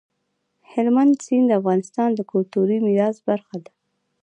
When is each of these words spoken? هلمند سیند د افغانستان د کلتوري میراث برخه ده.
هلمند 0.71 1.13
سیند 1.25 1.45
د 1.49 1.51
افغانستان 1.59 2.09
د 2.15 2.21
کلتوري 2.31 2.77
میراث 2.85 3.17
برخه 3.29 3.57
ده. 3.63 3.71